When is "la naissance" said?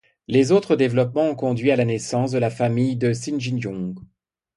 1.75-2.31